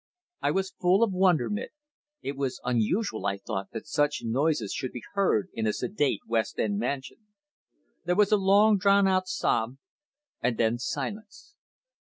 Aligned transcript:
I 0.41 0.49
was 0.49 0.71
full 0.81 1.03
of 1.03 1.11
wonderment. 1.13 1.73
It 2.23 2.35
was 2.35 2.59
unusual, 2.63 3.27
I 3.27 3.37
thought, 3.37 3.69
that 3.71 3.85
such 3.85 4.23
noises 4.25 4.73
should 4.73 4.91
be 4.93 5.03
heard 5.13 5.49
in 5.53 5.67
a 5.67 5.73
sedate 5.73 6.21
West 6.25 6.57
End 6.57 6.79
mansion. 6.79 7.17
There 8.05 8.15
was 8.15 8.31
a 8.31 8.37
long 8.37 8.79
drawn 8.79 9.07
out 9.07 9.27
sob, 9.27 9.77
and 10.41 10.57
then 10.57 10.79
silence. 10.79 11.53